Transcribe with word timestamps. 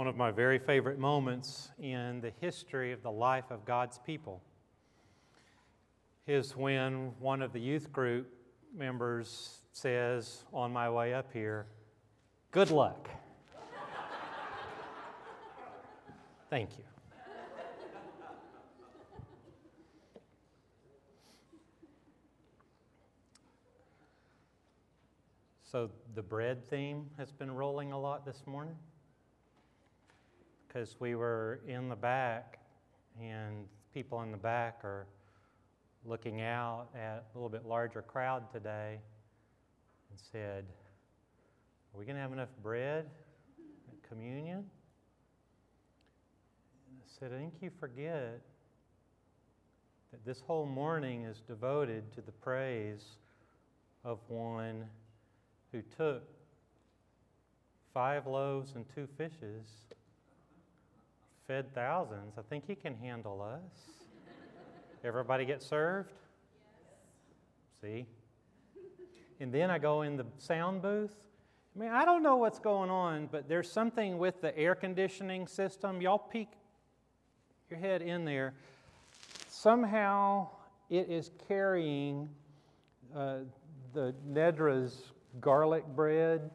one 0.00 0.06
of 0.06 0.16
my 0.16 0.30
very 0.30 0.58
favorite 0.58 0.98
moments 0.98 1.72
in 1.78 2.22
the 2.22 2.32
history 2.40 2.90
of 2.90 3.02
the 3.02 3.10
life 3.10 3.44
of 3.50 3.66
God's 3.66 3.98
people 3.98 4.40
is 6.26 6.56
when 6.56 7.12
one 7.18 7.42
of 7.42 7.52
the 7.52 7.60
youth 7.60 7.92
group 7.92 8.26
members 8.74 9.58
says 9.74 10.44
on 10.54 10.72
my 10.72 10.88
way 10.88 11.12
up 11.12 11.30
here, 11.34 11.66
Good 12.50 12.70
luck. 12.70 13.10
Thank 16.48 16.78
you. 16.78 16.84
So, 25.62 25.90
the 26.14 26.22
bread 26.22 26.64
theme 26.70 27.04
has 27.18 27.30
been 27.32 27.50
rolling 27.50 27.92
a 27.92 28.00
lot 28.00 28.24
this 28.24 28.44
morning 28.46 28.76
because 30.72 30.94
we 31.00 31.16
were 31.16 31.60
in 31.66 31.88
the 31.88 31.96
back, 31.96 32.58
and 33.20 33.66
people 33.92 34.22
in 34.22 34.30
the 34.30 34.36
back 34.36 34.84
are 34.84 35.06
looking 36.04 36.40
out 36.42 36.86
at 36.94 37.24
a 37.34 37.38
little 37.38 37.48
bit 37.48 37.66
larger 37.66 38.02
crowd 38.02 38.50
today 38.52 39.00
and 40.10 40.18
said, 40.30 40.64
Are 41.92 41.98
we 41.98 42.04
going 42.04 42.14
to 42.14 42.22
have 42.22 42.32
enough 42.32 42.50
bread 42.62 43.06
at 43.88 44.08
communion? 44.08 44.58
And 46.88 46.98
I 46.98 47.18
said, 47.18 47.32
I 47.34 47.38
think 47.38 47.54
you 47.60 47.70
forget 47.80 48.40
that 50.12 50.24
this 50.24 50.40
whole 50.40 50.66
morning 50.66 51.24
is 51.24 51.40
devoted 51.48 52.12
to 52.14 52.20
the 52.20 52.32
praise 52.32 53.04
of 54.04 54.18
one 54.28 54.84
who 55.72 55.82
took 55.96 56.22
five 57.92 58.28
loaves 58.28 58.74
and 58.76 58.84
two 58.94 59.08
fishes, 59.18 59.66
fed 61.50 61.74
thousands. 61.74 62.34
I 62.38 62.42
think 62.42 62.64
he 62.64 62.76
can 62.76 62.94
handle 62.94 63.42
us. 63.42 63.90
Everybody 65.02 65.44
get 65.44 65.60
served? 65.60 66.12
Yes. 67.82 67.82
See? 67.82 68.06
And 69.40 69.52
then 69.52 69.68
I 69.68 69.78
go 69.80 70.02
in 70.02 70.16
the 70.16 70.26
sound 70.38 70.80
booth. 70.80 71.16
I 71.74 71.78
mean, 71.80 71.90
I 71.90 72.04
don't 72.04 72.22
know 72.22 72.36
what's 72.36 72.60
going 72.60 72.88
on, 72.88 73.28
but 73.32 73.48
there's 73.48 73.68
something 73.68 74.16
with 74.16 74.40
the 74.40 74.56
air 74.56 74.76
conditioning 74.76 75.48
system. 75.48 76.00
Y'all 76.00 76.18
peek 76.18 76.50
your 77.68 77.80
head 77.80 78.00
in 78.00 78.24
there. 78.24 78.54
Somehow 79.48 80.50
it 80.88 81.10
is 81.10 81.32
carrying 81.48 82.28
uh, 83.12 83.38
the 83.92 84.14
Nedra's 84.24 85.02
garlic 85.40 85.84
bread, 85.96 86.48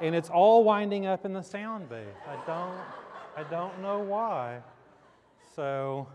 and 0.00 0.14
it's 0.14 0.30
all 0.30 0.62
winding 0.62 1.06
up 1.06 1.24
in 1.24 1.32
the 1.32 1.42
sound 1.42 1.88
booth. 1.88 2.06
I 2.28 2.36
don't, 2.46 3.03
I 3.36 3.42
don't 3.44 3.80
know 3.80 3.98
why. 3.98 4.60
So, 5.56 6.08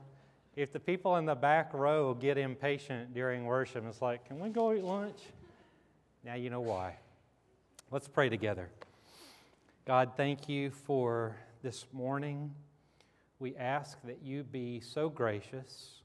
if 0.56 0.72
the 0.72 0.80
people 0.80 1.18
in 1.18 1.26
the 1.26 1.36
back 1.36 1.74
row 1.74 2.14
get 2.14 2.38
impatient 2.38 3.14
during 3.14 3.46
worship, 3.46 3.84
it's 3.88 4.02
like, 4.02 4.26
can 4.26 4.40
we 4.40 4.50
go 4.50 4.74
eat 4.74 4.84
lunch? 4.84 5.20
Now 6.24 6.36
you 6.36 6.50
know 6.50 6.62
why. 6.62 6.98
Let's 7.92 8.08
pray 8.08 8.30
together. 8.30 8.70
God, 9.86 10.12
thank 10.16 10.48
you 10.50 10.72
for 10.72 11.36
this 11.62 11.86
morning. 11.92 12.54
We 13.40 13.56
ask 13.56 13.98
that 14.04 14.22
you 14.22 14.44
be 14.44 14.80
so 14.80 15.10
gracious 15.10 16.02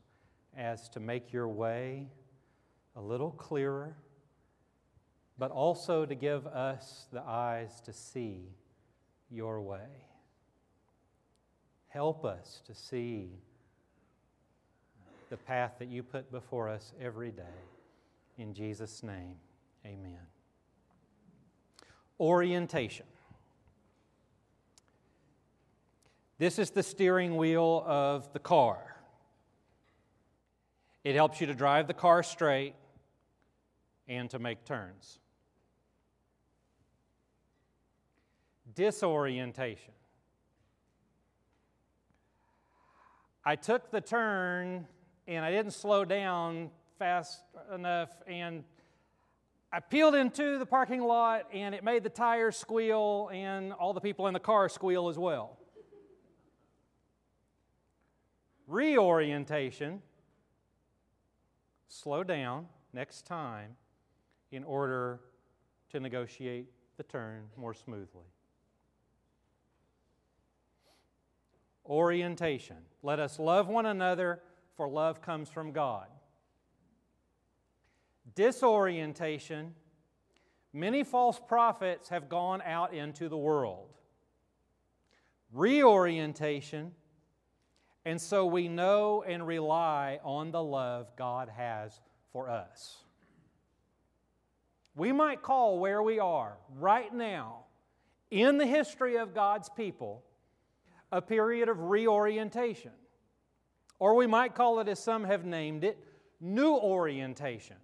as 0.57 0.89
to 0.91 1.01
make 1.01 1.33
your 1.33 1.49
way 1.49 2.09
a 2.97 3.01
little 3.01 3.31
clearer 3.31 3.97
but 5.39 5.51
also 5.51 6.07
to 6.07 6.15
give 6.15 6.47
us 6.47 7.07
the 7.13 7.23
eyes 7.23 7.81
to 7.81 7.93
see 7.93 8.49
your 9.31 9.61
way. 9.61 9.89
Help 11.95 12.25
us 12.25 12.61
to 12.67 12.75
see 12.75 13.31
the 15.31 15.37
path 15.37 15.77
that 15.79 15.89
you 15.89 16.03
put 16.03 16.31
before 16.31 16.69
us 16.69 16.93
every 17.01 17.31
day. 17.31 17.43
In 18.37 18.53
Jesus' 18.53 19.03
name, 19.03 19.37
amen. 19.87 20.19
Orientation. 22.19 23.07
This 26.37 26.59
is 26.59 26.71
the 26.71 26.83
steering 26.83 27.37
wheel 27.37 27.85
of 27.87 28.31
the 28.33 28.41
car. 28.41 28.97
It 31.05 31.15
helps 31.15 31.41
you 31.41 31.47
to 31.47 31.55
drive 31.55 31.87
the 31.87 31.95
car 31.95 32.25
straight 32.25 32.75
and 34.09 34.29
to 34.31 34.41
make 34.41 34.65
turns. 34.65 35.21
disorientation. 38.75 39.93
I 43.47 43.57
took 43.57 43.91
the 43.91 44.01
turn 44.01 44.87
and 45.29 45.45
I 45.45 45.51
didn't 45.51 45.73
slow 45.73 46.07
down 46.07 46.71
fast 46.99 47.43
enough 47.75 48.11
and 48.27 48.65
I 49.71 49.81
peeled 49.81 50.15
into 50.15 50.59
the 50.59 50.65
parking 50.65 51.03
lot 51.03 51.49
and 51.53 51.75
it 51.75 51.85
made 51.85 52.05
the 52.05 52.09
tires 52.09 52.57
squeal 52.57 53.29
and 53.33 53.75
all 53.75 53.93
the 53.93 54.01
people 54.01 54.27
in 54.29 54.33
the 54.33 54.41
car 54.41 54.71
squeal 54.71 55.09
as 55.09 55.19
well. 55.19 55.59
Reorientation, 58.67 60.01
slow 61.89 62.25
down 62.25 62.67
next 62.95 63.27
time 63.27 63.77
in 64.53 64.65
order 64.65 65.21
to 65.91 66.01
negotiate 66.01 66.69
the 66.97 67.03
turn 67.03 67.43
more 67.59 67.75
smoothly. 67.75 68.34
Orientation. 71.87 72.77
Let 73.03 73.19
us 73.19 73.39
love 73.39 73.69
one 73.69 73.87
another, 73.87 74.41
for 74.77 74.89
love 74.89 75.21
comes 75.21 75.49
from 75.49 75.73
God. 75.73 76.07
Disorientation. 78.35 79.75
Many 80.73 81.05
false 81.05 81.39
prophets 81.39 82.09
have 82.09 82.29
gone 82.29 82.63
out 82.63 82.93
into 82.93 83.29
the 83.29 83.37
world. 83.37 83.91
Reorientation. 85.53 86.93
And 88.05 88.21
so 88.21 88.45
we 88.47 88.69
know 88.69 89.23
and 89.27 89.47
rely 89.47 90.19
on 90.25 90.51
the 90.51 90.63
love 90.63 91.15
God 91.17 91.49
has 91.49 92.01
for 92.33 92.51
us. 92.51 92.99
We 94.97 95.13
might 95.13 95.43
call 95.43 95.79
where 95.79 96.03
we 96.03 96.19
are 96.19 96.57
right 96.79 97.13
now 97.13 97.65
in 98.31 98.59
the 98.59 98.67
history 98.67 99.17
of 99.17 99.35
God's 99.35 99.69
people 99.69 100.25
a 101.15 101.23
period 101.23 101.69
of 101.69 101.81
reorientation. 101.81 102.91
Or 104.01 104.15
we 104.15 104.27
might 104.27 104.57
call 104.57 104.81
it, 104.81 104.89
as 104.89 104.99
some 104.99 105.23
have 105.25 105.45
named 105.45 105.85
it, 105.85 105.97
new 106.41 106.75
orientation. 106.75 107.77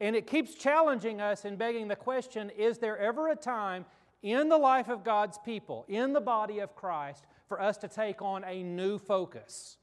And 0.00 0.14
it 0.14 0.26
keeps 0.26 0.54
challenging 0.54 1.20
us 1.20 1.46
and 1.46 1.56
begging 1.56 1.88
the 1.88 1.96
question 1.96 2.50
is 2.50 2.76
there 2.76 2.98
ever 2.98 3.30
a 3.30 3.36
time 3.36 3.86
in 4.22 4.50
the 4.50 4.58
life 4.58 4.88
of 4.88 5.02
God's 5.02 5.38
people, 5.38 5.86
in 5.88 6.12
the 6.12 6.20
body 6.20 6.58
of 6.58 6.76
Christ, 6.76 7.24
for 7.48 7.58
us 7.60 7.78
to 7.78 7.88
take 7.88 8.20
on 8.20 8.44
a 8.44 8.62
new 8.62 8.98
focus? 8.98 9.78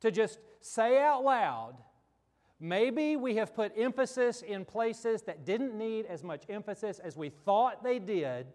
To 0.00 0.10
just 0.10 0.38
say 0.62 0.98
out 0.98 1.22
loud, 1.22 1.74
maybe 2.58 3.16
we 3.16 3.36
have 3.36 3.54
put 3.54 3.72
emphasis 3.76 4.40
in 4.40 4.64
places 4.64 5.20
that 5.22 5.44
didn't 5.44 5.76
need 5.76 6.06
as 6.06 6.24
much 6.24 6.44
emphasis 6.48 6.98
as 7.00 7.18
we 7.18 7.28
thought 7.28 7.84
they 7.84 7.98
did. 7.98 8.46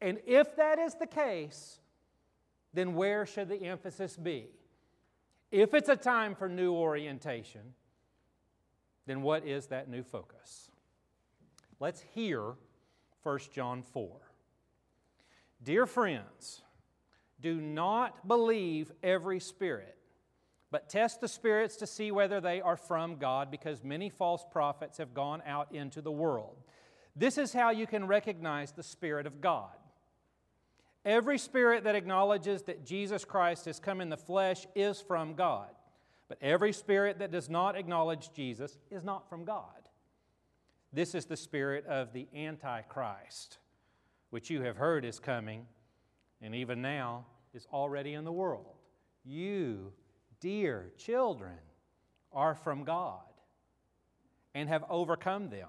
And 0.00 0.18
if 0.24 0.54
that 0.54 0.78
is 0.78 0.94
the 0.94 1.06
case, 1.06 1.80
then 2.74 2.94
where 2.94 3.26
should 3.26 3.48
the 3.48 3.62
emphasis 3.64 4.16
be? 4.16 4.48
If 5.50 5.74
it's 5.74 5.88
a 5.88 5.96
time 5.96 6.34
for 6.34 6.48
new 6.48 6.72
orientation, 6.74 7.74
then 9.06 9.22
what 9.22 9.46
is 9.46 9.66
that 9.68 9.88
new 9.88 10.02
focus? 10.02 10.70
Let's 11.80 12.02
hear 12.14 12.54
1 13.22 13.38
John 13.54 13.82
4. 13.82 14.10
Dear 15.62 15.86
friends, 15.86 16.62
do 17.40 17.60
not 17.60 18.28
believe 18.28 18.92
every 19.02 19.40
spirit, 19.40 19.96
but 20.70 20.88
test 20.88 21.20
the 21.20 21.28
spirits 21.28 21.76
to 21.76 21.86
see 21.86 22.10
whether 22.10 22.40
they 22.40 22.60
are 22.60 22.76
from 22.76 23.16
God, 23.16 23.50
because 23.50 23.82
many 23.82 24.10
false 24.10 24.44
prophets 24.50 24.98
have 24.98 25.14
gone 25.14 25.42
out 25.46 25.72
into 25.72 26.02
the 26.02 26.12
world. 26.12 26.56
This 27.16 27.38
is 27.38 27.52
how 27.52 27.70
you 27.70 27.86
can 27.86 28.06
recognize 28.06 28.72
the 28.72 28.82
Spirit 28.82 29.26
of 29.26 29.40
God. 29.40 29.70
Every 31.08 31.38
spirit 31.38 31.84
that 31.84 31.94
acknowledges 31.94 32.64
that 32.64 32.84
Jesus 32.84 33.24
Christ 33.24 33.64
has 33.64 33.80
come 33.80 34.02
in 34.02 34.10
the 34.10 34.16
flesh 34.18 34.66
is 34.74 35.00
from 35.00 35.32
God. 35.32 35.70
But 36.28 36.36
every 36.42 36.74
spirit 36.74 37.20
that 37.20 37.30
does 37.30 37.48
not 37.48 37.76
acknowledge 37.76 38.30
Jesus 38.34 38.76
is 38.90 39.02
not 39.02 39.26
from 39.30 39.46
God. 39.46 39.88
This 40.92 41.14
is 41.14 41.24
the 41.24 41.34
spirit 41.34 41.86
of 41.86 42.12
the 42.12 42.28
Antichrist, 42.36 43.56
which 44.28 44.50
you 44.50 44.60
have 44.60 44.76
heard 44.76 45.06
is 45.06 45.18
coming, 45.18 45.64
and 46.42 46.54
even 46.54 46.82
now 46.82 47.24
is 47.54 47.66
already 47.72 48.12
in 48.12 48.24
the 48.24 48.30
world. 48.30 48.76
You, 49.24 49.94
dear 50.40 50.92
children, 50.98 51.56
are 52.34 52.54
from 52.54 52.84
God 52.84 53.22
and 54.54 54.68
have 54.68 54.84
overcome 54.90 55.48
them. 55.48 55.68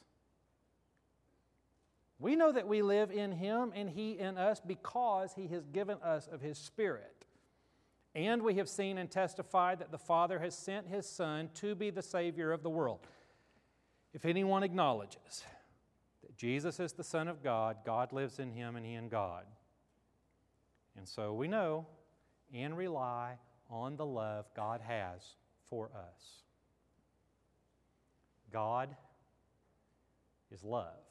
We 2.21 2.35
know 2.35 2.51
that 2.51 2.67
we 2.67 2.83
live 2.83 3.09
in 3.09 3.31
him 3.31 3.73
and 3.75 3.89
he 3.89 4.11
in 4.11 4.37
us 4.37 4.61
because 4.65 5.33
he 5.35 5.47
has 5.47 5.65
given 5.65 5.97
us 6.03 6.27
of 6.31 6.39
his 6.39 6.59
spirit. 6.59 7.25
And 8.13 8.43
we 8.43 8.55
have 8.55 8.69
seen 8.69 8.99
and 8.99 9.09
testified 9.09 9.79
that 9.79 9.91
the 9.91 9.97
Father 9.97 10.37
has 10.39 10.55
sent 10.55 10.87
his 10.87 11.09
Son 11.09 11.49
to 11.55 11.73
be 11.73 11.89
the 11.89 12.03
Savior 12.03 12.51
of 12.51 12.61
the 12.61 12.69
world. 12.69 12.99
If 14.13 14.25
anyone 14.25 14.61
acknowledges 14.61 15.43
that 16.21 16.37
Jesus 16.37 16.79
is 16.79 16.93
the 16.93 17.03
Son 17.03 17.27
of 17.27 17.41
God, 17.41 17.77
God 17.85 18.13
lives 18.13 18.37
in 18.37 18.51
him 18.51 18.75
and 18.75 18.85
he 18.85 18.93
in 18.93 19.09
God. 19.09 19.45
And 20.95 21.07
so 21.07 21.33
we 21.33 21.47
know 21.47 21.87
and 22.53 22.77
rely 22.77 23.39
on 23.67 23.95
the 23.95 24.05
love 24.05 24.47
God 24.55 24.81
has 24.81 25.21
for 25.69 25.89
us. 25.95 26.43
God 28.51 28.89
is 30.51 30.63
love. 30.63 31.10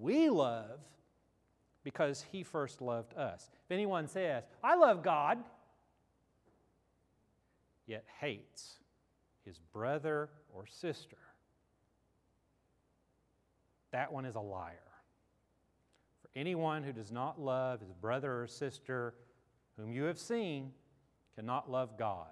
We 0.00 0.28
love 0.28 0.80
because 1.84 2.24
He 2.32 2.42
first 2.42 2.80
loved 2.80 3.14
us. 3.14 3.50
If 3.64 3.70
anyone 3.70 4.08
says, 4.08 4.44
I 4.62 4.76
love 4.76 5.02
God, 5.02 5.38
yet 7.86 8.04
hates 8.20 8.78
his 9.46 9.58
brother 9.72 10.28
or 10.52 10.66
sister, 10.66 11.16
that 13.92 14.12
one 14.12 14.24
is 14.26 14.34
a 14.34 14.40
liar. 14.40 14.74
For 16.20 16.28
anyone 16.34 16.82
who 16.82 16.92
does 16.92 17.12
not 17.12 17.40
love 17.40 17.80
his 17.80 17.92
brother 17.92 18.42
or 18.42 18.46
sister 18.48 19.14
whom 19.76 19.92
you 19.92 20.04
have 20.04 20.18
seen 20.18 20.72
cannot 21.36 21.70
love 21.70 21.96
God 21.96 22.26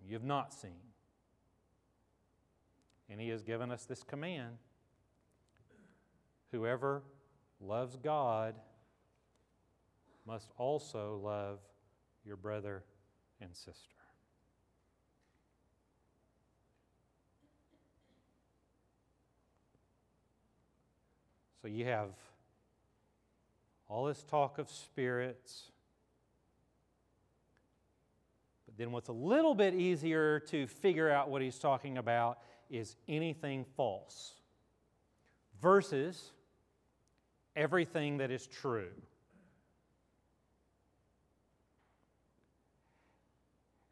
whom 0.00 0.08
you 0.08 0.14
have 0.14 0.24
not 0.24 0.52
seen. 0.52 0.80
And 3.08 3.20
he 3.20 3.28
has 3.28 3.42
given 3.42 3.70
us 3.70 3.84
this 3.84 4.02
command 4.02 4.56
whoever 6.52 7.02
loves 7.60 7.96
God 7.96 8.54
must 10.26 10.50
also 10.56 11.20
love 11.22 11.58
your 12.24 12.36
brother 12.36 12.84
and 13.40 13.54
sister. 13.56 13.96
So 21.62 21.68
you 21.68 21.84
have 21.86 22.10
all 23.88 24.06
this 24.06 24.22
talk 24.24 24.58
of 24.58 24.68
spirits. 24.68 25.70
But 28.66 28.76
then 28.76 28.90
what's 28.90 29.08
a 29.08 29.12
little 29.12 29.54
bit 29.54 29.74
easier 29.74 30.40
to 30.48 30.66
figure 30.66 31.10
out 31.10 31.30
what 31.30 31.40
he's 31.40 31.58
talking 31.58 31.98
about 31.98 32.38
is 32.68 32.96
anything 33.06 33.64
false 33.76 34.34
versus 35.60 36.32
everything 37.56 38.18
that 38.18 38.30
is 38.30 38.46
true. 38.46 38.90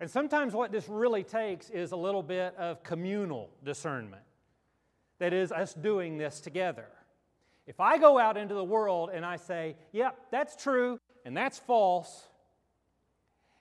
And 0.01 0.11
sometimes 0.11 0.55
what 0.55 0.73
this 0.73 0.89
really 0.89 1.23
takes 1.23 1.69
is 1.69 1.93
a 1.93 1.97
little 1.97 2.23
bit 2.23 2.55
of 2.57 2.83
communal 2.83 3.51
discernment. 3.63 4.23
That 5.19 5.35
is, 5.35 5.53
us 5.53 5.75
doing 5.75 6.17
this 6.17 6.41
together. 6.41 6.87
If 7.67 7.79
I 7.81 7.99
go 7.99 8.19
out 8.19 8.39
into 8.39 8.55
the 8.55 8.65
world 8.65 9.11
and 9.13 9.25
I 9.25 9.37
say, 9.37 9.77
yep, 9.93 10.17
that's 10.31 10.57
true 10.57 10.99
and 11.27 11.37
that's 11.37 11.59
false, 11.59 12.29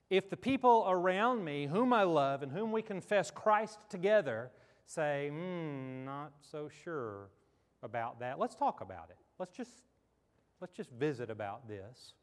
if 0.09 0.29
the 0.29 0.37
people 0.37 0.85
around 0.87 1.43
me, 1.43 1.67
whom 1.67 1.91
I 1.91 2.03
love 2.03 2.41
and 2.41 2.51
whom 2.51 2.71
we 2.71 2.81
confess 2.81 3.29
Christ 3.29 3.77
together, 3.89 4.49
say, 4.85 5.29
hmm, 5.29 6.05
not 6.05 6.31
so 6.41 6.69
sure 6.83 7.29
about 7.83 8.21
that, 8.21 8.39
let's 8.39 8.55
talk 8.55 8.81
about 8.81 9.09
it. 9.09 9.17
Let's 9.37 9.55
just, 9.55 9.71
let's 10.61 10.75
just 10.75 10.91
visit 10.91 11.29
about 11.29 11.67
this. 11.67 12.13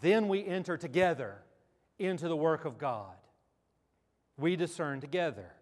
Then 0.00 0.28
we 0.28 0.44
enter 0.44 0.76
together 0.76 1.42
into 1.98 2.28
the 2.28 2.36
work 2.36 2.64
of 2.64 2.78
God. 2.78 3.14
We 4.36 4.56
discern 4.56 5.00
together. 5.00 5.52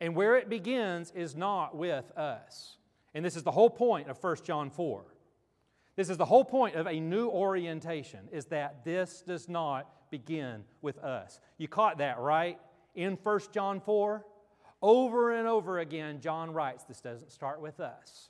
And 0.00 0.14
where 0.14 0.36
it 0.36 0.50
begins 0.50 1.12
is 1.12 1.34
not 1.34 1.76
with 1.76 2.10
us. 2.16 2.76
And 3.14 3.24
this 3.24 3.36
is 3.36 3.42
the 3.42 3.52
whole 3.52 3.70
point 3.70 4.08
of 4.08 4.22
1 4.22 4.36
John 4.44 4.70
4. 4.70 5.04
This 5.96 6.10
is 6.10 6.16
the 6.16 6.24
whole 6.24 6.44
point 6.44 6.74
of 6.74 6.86
a 6.86 6.98
new 6.98 7.28
orientation 7.28 8.28
is 8.32 8.46
that 8.46 8.84
this 8.84 9.22
does 9.26 9.48
not 9.48 10.10
begin 10.10 10.64
with 10.82 10.98
us. 10.98 11.40
You 11.56 11.68
caught 11.68 11.98
that, 11.98 12.18
right? 12.18 12.58
In 12.96 13.16
1 13.22 13.40
John 13.52 13.80
4, 13.80 14.26
over 14.82 15.32
and 15.32 15.46
over 15.46 15.78
again 15.78 16.20
John 16.20 16.52
writes 16.52 16.84
this 16.84 17.00
doesn't 17.00 17.30
start 17.30 17.60
with 17.60 17.78
us. 17.80 18.28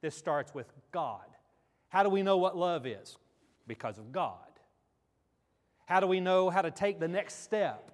This 0.00 0.16
starts 0.16 0.54
with 0.54 0.72
God. 0.90 1.20
How 1.92 2.02
do 2.02 2.08
we 2.08 2.22
know 2.22 2.38
what 2.38 2.56
love 2.56 2.86
is? 2.86 3.18
Because 3.66 3.98
of 3.98 4.12
God. 4.12 4.38
How 5.84 6.00
do 6.00 6.06
we 6.06 6.20
know 6.20 6.48
how 6.48 6.62
to 6.62 6.70
take 6.70 6.98
the 6.98 7.06
next 7.06 7.42
step 7.42 7.90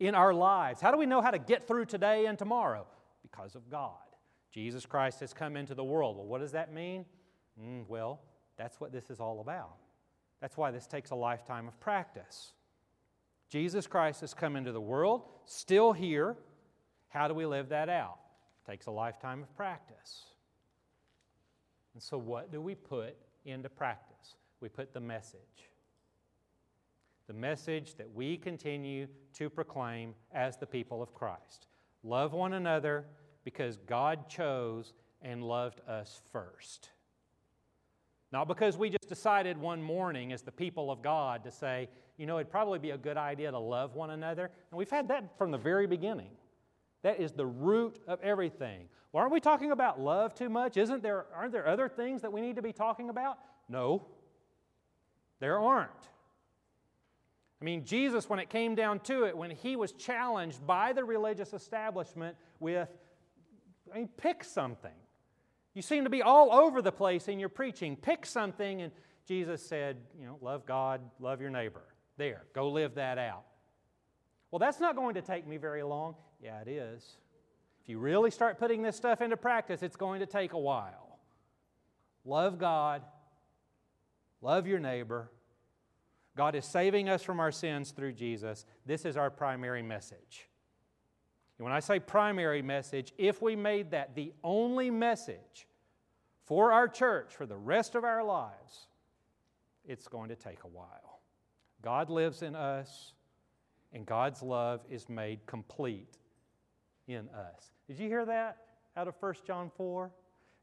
in 0.00 0.16
our 0.16 0.34
lives? 0.34 0.80
How 0.80 0.90
do 0.90 0.98
we 0.98 1.06
know 1.06 1.20
how 1.22 1.30
to 1.30 1.38
get 1.38 1.68
through 1.68 1.84
today 1.84 2.26
and 2.26 2.36
tomorrow? 2.36 2.88
Because 3.22 3.54
of 3.54 3.70
God. 3.70 3.92
Jesus 4.50 4.84
Christ 4.84 5.20
has 5.20 5.32
come 5.32 5.56
into 5.56 5.76
the 5.76 5.84
world. 5.84 6.16
Well, 6.16 6.26
what 6.26 6.40
does 6.40 6.50
that 6.52 6.74
mean? 6.74 7.04
Mm, 7.62 7.84
well, 7.86 8.20
that's 8.56 8.80
what 8.80 8.90
this 8.90 9.10
is 9.10 9.20
all 9.20 9.38
about. 9.40 9.76
That's 10.40 10.56
why 10.56 10.72
this 10.72 10.88
takes 10.88 11.10
a 11.10 11.14
lifetime 11.14 11.68
of 11.68 11.78
practice. 11.78 12.52
Jesus 13.48 13.86
Christ 13.86 14.22
has 14.22 14.34
come 14.34 14.56
into 14.56 14.72
the 14.72 14.80
world, 14.80 15.22
still 15.44 15.92
here. 15.92 16.36
How 17.10 17.28
do 17.28 17.34
we 17.34 17.46
live 17.46 17.68
that 17.68 17.88
out? 17.88 18.18
It 18.66 18.72
takes 18.72 18.86
a 18.86 18.90
lifetime 18.90 19.40
of 19.40 19.54
practice. 19.54 20.24
And 22.00 22.04
so, 22.06 22.16
what 22.16 22.50
do 22.50 22.62
we 22.62 22.74
put 22.74 23.14
into 23.44 23.68
practice? 23.68 24.36
We 24.62 24.70
put 24.70 24.94
the 24.94 25.00
message. 25.00 25.68
The 27.26 27.34
message 27.34 27.94
that 27.96 28.10
we 28.14 28.38
continue 28.38 29.06
to 29.34 29.50
proclaim 29.50 30.14
as 30.32 30.56
the 30.56 30.64
people 30.64 31.02
of 31.02 31.12
Christ. 31.12 31.66
Love 32.02 32.32
one 32.32 32.54
another 32.54 33.04
because 33.44 33.76
God 33.76 34.30
chose 34.30 34.94
and 35.20 35.44
loved 35.44 35.82
us 35.86 36.22
first. 36.32 36.88
Not 38.32 38.48
because 38.48 38.78
we 38.78 38.88
just 38.88 39.06
decided 39.06 39.58
one 39.58 39.82
morning 39.82 40.32
as 40.32 40.40
the 40.40 40.52
people 40.52 40.90
of 40.90 41.02
God 41.02 41.44
to 41.44 41.50
say, 41.50 41.90
you 42.16 42.24
know, 42.24 42.38
it'd 42.38 42.50
probably 42.50 42.78
be 42.78 42.92
a 42.92 42.98
good 42.98 43.18
idea 43.18 43.50
to 43.50 43.58
love 43.58 43.94
one 43.94 44.08
another. 44.08 44.50
And 44.70 44.78
we've 44.78 44.88
had 44.88 45.06
that 45.08 45.36
from 45.36 45.50
the 45.50 45.58
very 45.58 45.86
beginning. 45.86 46.30
That 47.02 47.20
is 47.20 47.32
the 47.32 47.44
root 47.44 47.98
of 48.06 48.22
everything. 48.22 48.88
Well, 49.12 49.22
aren't 49.22 49.32
we 49.32 49.40
talking 49.40 49.72
about 49.72 50.00
love 50.00 50.34
too 50.34 50.48
much? 50.48 50.76
Isn't 50.76 51.02
there, 51.02 51.26
aren't 51.34 51.52
there 51.52 51.66
other 51.66 51.88
things 51.88 52.22
that 52.22 52.32
we 52.32 52.40
need 52.40 52.56
to 52.56 52.62
be 52.62 52.72
talking 52.72 53.10
about? 53.10 53.38
No, 53.68 54.06
there 55.40 55.58
aren't. 55.58 55.90
I 57.60 57.64
mean, 57.64 57.84
Jesus, 57.84 58.28
when 58.28 58.38
it 58.38 58.48
came 58.48 58.74
down 58.74 59.00
to 59.00 59.24
it, 59.24 59.36
when 59.36 59.50
he 59.50 59.76
was 59.76 59.92
challenged 59.92 60.66
by 60.66 60.92
the 60.92 61.04
religious 61.04 61.52
establishment 61.52 62.36
with, 62.58 62.88
I 63.92 63.98
mean, 63.98 64.08
pick 64.16 64.44
something. 64.44 64.94
You 65.74 65.82
seem 65.82 66.04
to 66.04 66.10
be 66.10 66.22
all 66.22 66.52
over 66.52 66.80
the 66.80 66.92
place 66.92 67.28
in 67.28 67.38
your 67.38 67.48
preaching. 67.48 67.96
Pick 67.96 68.24
something. 68.24 68.80
And 68.82 68.92
Jesus 69.26 69.64
said, 69.64 69.98
you 70.18 70.26
know, 70.26 70.38
love 70.40 70.64
God, 70.66 71.00
love 71.18 71.40
your 71.40 71.50
neighbor. 71.50 71.82
There, 72.16 72.44
go 72.54 72.70
live 72.70 72.94
that 72.94 73.18
out. 73.18 73.44
Well, 74.50 74.58
that's 74.58 74.80
not 74.80 74.96
going 74.96 75.14
to 75.14 75.22
take 75.22 75.46
me 75.46 75.58
very 75.58 75.82
long. 75.82 76.16
Yeah, 76.42 76.60
it 76.60 76.68
is. 76.68 77.04
You 77.90 77.98
really 77.98 78.30
start 78.30 78.60
putting 78.60 78.82
this 78.82 78.94
stuff 78.94 79.20
into 79.20 79.36
practice, 79.36 79.82
it's 79.82 79.96
going 79.96 80.20
to 80.20 80.26
take 80.26 80.52
a 80.52 80.58
while. 80.58 81.18
Love 82.24 82.56
God, 82.56 83.02
love 84.40 84.68
your 84.68 84.78
neighbor. 84.78 85.28
God 86.36 86.54
is 86.54 86.64
saving 86.64 87.08
us 87.08 87.24
from 87.24 87.40
our 87.40 87.50
sins 87.50 87.90
through 87.90 88.12
Jesus. 88.12 88.64
This 88.86 89.04
is 89.04 89.16
our 89.16 89.28
primary 89.28 89.82
message. 89.82 90.48
And 91.58 91.64
when 91.64 91.72
I 91.72 91.80
say 91.80 91.98
primary 91.98 92.62
message, 92.62 93.12
if 93.18 93.42
we 93.42 93.56
made 93.56 93.90
that 93.90 94.14
the 94.14 94.34
only 94.44 94.92
message 94.92 95.66
for 96.44 96.70
our 96.70 96.86
church 96.86 97.34
for 97.34 97.44
the 97.44 97.56
rest 97.56 97.96
of 97.96 98.04
our 98.04 98.22
lives, 98.22 98.86
it's 99.84 100.06
going 100.06 100.28
to 100.28 100.36
take 100.36 100.62
a 100.62 100.68
while. 100.68 101.22
God 101.82 102.08
lives 102.08 102.42
in 102.42 102.54
us, 102.54 103.14
and 103.92 104.06
God's 104.06 104.44
love 104.44 104.80
is 104.88 105.08
made 105.08 105.44
complete 105.46 106.18
in 107.08 107.28
us. 107.30 107.72
Did 107.90 107.98
you 107.98 108.06
hear 108.06 108.24
that 108.24 108.58
out 108.96 109.08
of 109.08 109.16
1 109.18 109.34
John 109.44 109.68
4? 109.76 110.12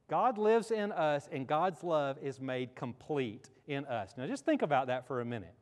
God 0.09 0.37
lives 0.37 0.71
in 0.71 0.93
us, 0.93 1.27
and 1.29 1.45
God's 1.45 1.83
love 1.83 2.17
is 2.23 2.39
made 2.39 2.73
complete 2.73 3.49
in 3.67 3.83
us. 3.83 4.13
Now, 4.17 4.27
just 4.27 4.45
think 4.45 4.61
about 4.61 4.87
that 4.87 5.05
for 5.07 5.19
a 5.19 5.25
minute. 5.25 5.53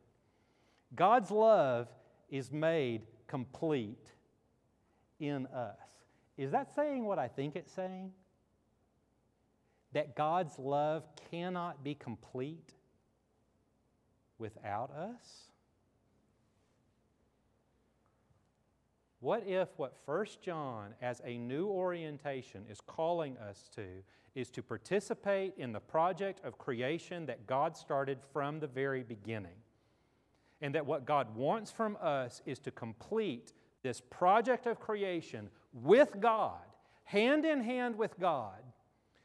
God's 0.94 1.32
love 1.32 1.88
is 2.30 2.52
made 2.52 3.02
complete 3.26 4.12
in 5.18 5.48
us. 5.48 5.80
Is 6.38 6.52
that 6.52 6.72
saying 6.72 7.04
what 7.04 7.18
I 7.18 7.26
think 7.26 7.56
it's 7.56 7.72
saying? 7.72 8.12
That 9.92 10.14
God's 10.14 10.60
love 10.60 11.02
cannot 11.32 11.82
be 11.82 11.96
complete 11.96 12.74
without 14.38 14.92
us? 14.92 15.50
What 19.26 19.42
if 19.44 19.70
what 19.76 19.96
First 20.06 20.40
John, 20.40 20.94
as 21.02 21.20
a 21.24 21.36
new 21.36 21.66
orientation, 21.66 22.64
is 22.70 22.80
calling 22.80 23.36
us 23.38 23.68
to 23.74 23.82
is 24.36 24.50
to 24.50 24.62
participate 24.62 25.54
in 25.56 25.72
the 25.72 25.80
project 25.80 26.44
of 26.44 26.58
creation 26.58 27.26
that 27.26 27.44
God 27.44 27.76
started 27.76 28.18
from 28.32 28.60
the 28.60 28.68
very 28.68 29.02
beginning? 29.02 29.56
And 30.60 30.72
that 30.76 30.86
what 30.86 31.06
God 31.06 31.34
wants 31.34 31.72
from 31.72 31.98
us 32.00 32.40
is 32.46 32.60
to 32.60 32.70
complete 32.70 33.52
this 33.82 34.00
project 34.00 34.64
of 34.64 34.78
creation 34.78 35.50
with 35.72 36.20
God, 36.20 36.62
hand 37.02 37.44
in 37.44 37.64
hand 37.64 37.98
with 37.98 38.16
God, 38.20 38.62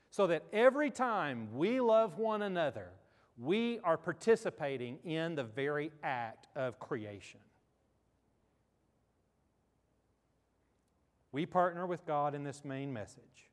so 0.10 0.26
that 0.26 0.46
every 0.52 0.90
time 0.90 1.48
we 1.54 1.80
love 1.80 2.18
one 2.18 2.42
another, 2.42 2.90
we 3.38 3.80
are 3.84 3.98
participating 3.98 4.98
in 5.04 5.36
the 5.36 5.44
very 5.44 5.92
act 6.02 6.48
of 6.56 6.80
creation. 6.80 7.40
We 11.32 11.46
partner 11.46 11.86
with 11.86 12.06
God 12.06 12.36
in 12.36 12.44
this 12.44 12.66
main 12.66 12.92
message, 12.92 13.50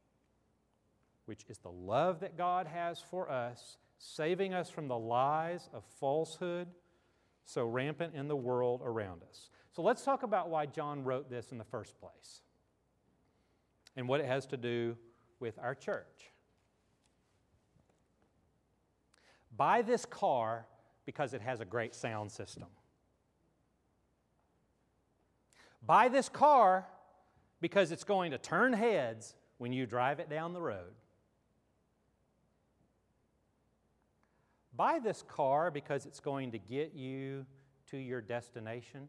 which 1.27 1.45
is 1.49 1.59
the 1.59 1.71
love 1.71 2.21
that 2.21 2.37
God 2.37 2.67
has 2.67 3.01
for 3.01 3.31
us, 3.31 3.77
saving 3.99 4.53
us 4.55 4.69
from 4.71 4.89
the 4.89 4.99
lies 4.99 5.69
of 5.73 5.85
falsehood 6.01 6.69
so 7.45 7.65
rampant 7.65 8.15
in 8.15 8.29
the 8.29 8.37
world 8.37 8.83
around 8.85 9.23
us. 9.29 9.49
So 9.73 9.83
let's 9.83 10.05
talk 10.05 10.23
about 10.23 10.51
why 10.51 10.67
John 10.67 11.05
wrote 11.05 11.31
this 11.31 11.51
in 11.51 11.59
the 11.59 11.65
first 11.65 11.99
place 11.99 12.43
and 13.97 14.07
what 14.09 14.21
it 14.21 14.27
has 14.27 14.45
to 14.47 14.57
do 14.57 14.97
with 15.41 15.59
our 15.59 15.75
church. 15.75 16.33
Buy 19.57 19.83
this 19.83 20.05
car 20.05 20.67
because 21.07 21.33
it 21.33 21.41
has 21.41 21.61
a 21.61 21.65
great 21.65 21.95
sound 21.95 22.31
system. 22.31 22.67
Buy 25.85 26.09
this 26.09 26.29
car 26.29 26.87
because 27.61 27.93
it's 27.93 28.05
going 28.05 28.31
to 28.31 28.39
turn 28.39 28.73
heads 28.73 29.35
when 29.59 29.73
you 29.73 29.87
drive 29.87 30.21
it 30.21 30.31
down 30.31 30.53
the 30.53 30.61
road. 30.61 30.95
Buy 34.77 35.01
this 35.01 35.25
car 35.29 35.71
because 35.71 36.07
it's 36.07 36.21
going 36.21 36.53
to 36.53 36.59
get 36.59 36.95
you 36.95 37.45
to 37.91 37.97
your 37.97 38.21
destination 38.21 39.09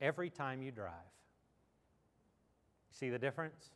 every 0.00 0.30
time 0.30 0.62
you 0.62 0.72
drive. 0.72 0.92
See 2.90 3.08
the 3.08 3.18
difference? 3.18 3.70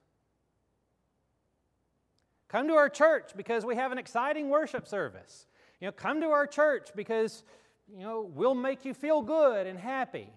Come 2.49 2.67
to 2.69 2.75
our 2.75 2.89
church 2.89 3.31
because 3.37 3.65
we 3.65 3.77
have 3.77 3.93
an 3.93 3.99
exciting 3.99 4.49
worship 4.49 4.89
service. 4.89 5.47
You 5.81 5.87
know, 5.87 5.93
come 5.93 6.21
to 6.21 6.29
our 6.29 6.47
church 6.47 6.91
because, 6.97 7.45
you 7.93 8.03
know, 8.03 8.29
we'll 8.33 8.55
make 8.55 8.85
you 8.85 8.95
feel 8.95 9.23
good 9.23 9.67
and 9.67 9.79
happy. 9.79 10.29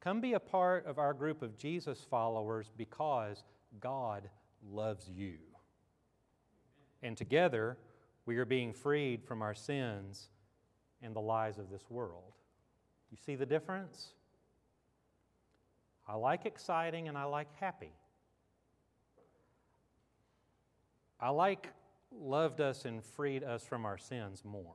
Come 0.00 0.20
be 0.20 0.34
a 0.34 0.40
part 0.40 0.86
of 0.86 0.98
our 0.98 1.12
group 1.12 1.42
of 1.42 1.58
Jesus 1.58 2.06
followers 2.08 2.70
because 2.76 3.42
God 3.80 4.28
loves 4.70 5.08
you. 5.08 5.38
And 7.02 7.16
together, 7.16 7.76
we 8.26 8.36
are 8.38 8.44
being 8.44 8.72
freed 8.72 9.24
from 9.24 9.42
our 9.42 9.54
sins 9.54 10.28
and 11.02 11.14
the 11.14 11.20
lies 11.20 11.58
of 11.58 11.70
this 11.70 11.88
world. 11.90 12.34
You 13.10 13.16
see 13.24 13.34
the 13.34 13.46
difference? 13.46 14.08
I 16.06 16.14
like 16.14 16.46
exciting 16.46 17.08
and 17.08 17.16
I 17.16 17.24
like 17.24 17.48
happy. 17.58 17.92
I 21.20 21.30
like 21.30 21.68
loved 22.12 22.60
us 22.60 22.84
and 22.84 23.04
freed 23.04 23.42
us 23.42 23.64
from 23.64 23.84
our 23.84 23.98
sins 23.98 24.42
more. 24.44 24.74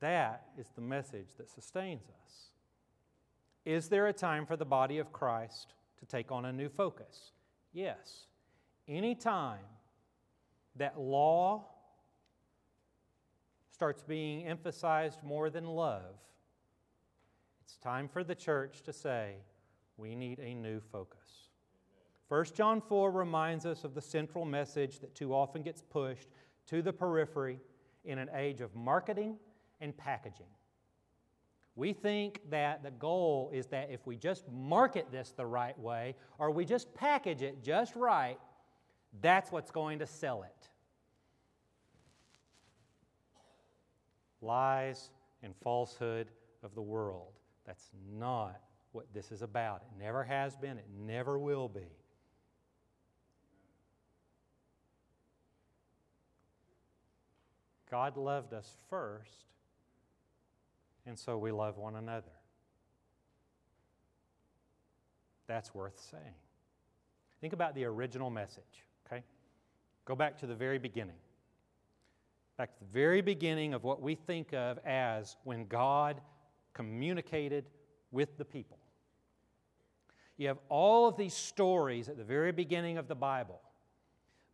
That 0.00 0.46
is 0.58 0.68
the 0.74 0.82
message 0.82 1.28
that 1.38 1.48
sustains 1.48 2.04
us. 2.08 2.50
Is 3.64 3.88
there 3.88 4.06
a 4.06 4.12
time 4.12 4.46
for 4.46 4.56
the 4.56 4.64
body 4.64 4.98
of 4.98 5.12
Christ 5.12 5.74
to 5.98 6.06
take 6.06 6.30
on 6.30 6.44
a 6.44 6.52
new 6.52 6.68
focus? 6.68 7.32
Yes. 7.72 8.26
Any 8.86 9.14
time 9.14 9.64
that 10.76 11.00
law 11.00 11.64
starts 13.72 14.02
being 14.02 14.46
emphasized 14.46 15.22
more 15.22 15.50
than 15.50 15.66
love, 15.66 16.14
it's 17.62 17.76
time 17.76 18.08
for 18.08 18.22
the 18.22 18.34
church 18.34 18.82
to 18.82 18.92
say, 18.92 19.36
we 19.96 20.14
need 20.14 20.38
a 20.38 20.54
new 20.54 20.80
focus. 20.92 21.48
1 22.28 22.44
John 22.54 22.80
4 22.80 23.10
reminds 23.10 23.66
us 23.66 23.84
of 23.84 23.94
the 23.94 24.00
central 24.00 24.44
message 24.44 25.00
that 25.00 25.14
too 25.14 25.34
often 25.34 25.62
gets 25.62 25.82
pushed 25.82 26.28
to 26.66 26.82
the 26.82 26.92
periphery 26.92 27.58
in 28.04 28.18
an 28.18 28.28
age 28.34 28.60
of 28.60 28.74
marketing 28.74 29.36
and 29.80 29.96
packaging. 29.96 30.46
We 31.74 31.92
think 31.92 32.40
that 32.50 32.82
the 32.82 32.90
goal 32.90 33.50
is 33.52 33.66
that 33.66 33.90
if 33.90 34.06
we 34.06 34.16
just 34.16 34.44
market 34.50 35.08
this 35.12 35.34
the 35.36 35.44
right 35.44 35.78
way 35.78 36.14
or 36.38 36.50
we 36.50 36.64
just 36.64 36.92
package 36.94 37.42
it 37.42 37.62
just 37.62 37.94
right, 37.94 38.38
that's 39.20 39.52
what's 39.52 39.70
going 39.70 39.98
to 39.98 40.06
sell 40.06 40.42
it. 40.42 40.68
Lies 44.40 45.10
and 45.42 45.54
falsehood 45.62 46.28
of 46.62 46.74
the 46.74 46.82
world. 46.82 47.32
That's 47.66 47.90
not 48.18 48.60
what 48.92 49.06
this 49.12 49.30
is 49.30 49.42
about. 49.42 49.82
It 49.82 50.02
never 50.02 50.24
has 50.24 50.56
been, 50.56 50.78
it 50.78 50.86
never 50.98 51.38
will 51.38 51.68
be. 51.68 51.92
God 57.90 58.16
loved 58.16 58.54
us 58.54 58.76
first 58.88 59.44
and 61.06 61.18
so 61.18 61.38
we 61.38 61.52
love 61.52 61.78
one 61.78 61.96
another. 61.96 62.32
That's 65.46 65.74
worth 65.74 65.98
saying. 66.10 66.34
Think 67.40 67.52
about 67.52 67.74
the 67.74 67.84
original 67.84 68.30
message, 68.30 68.84
okay? 69.06 69.22
Go 70.04 70.16
back 70.16 70.38
to 70.38 70.46
the 70.46 70.54
very 70.54 70.78
beginning. 70.78 71.16
Back 72.56 72.72
to 72.72 72.80
the 72.80 72.90
very 72.92 73.20
beginning 73.20 73.74
of 73.74 73.84
what 73.84 74.02
we 74.02 74.14
think 74.14 74.52
of 74.52 74.78
as 74.84 75.36
when 75.44 75.66
God 75.66 76.20
communicated 76.72 77.66
with 78.10 78.36
the 78.38 78.44
people. 78.44 78.78
You 80.38 80.48
have 80.48 80.58
all 80.68 81.06
of 81.06 81.16
these 81.16 81.34
stories 81.34 82.08
at 82.08 82.16
the 82.16 82.24
very 82.24 82.52
beginning 82.52 82.98
of 82.98 83.08
the 83.08 83.14
Bible. 83.14 83.60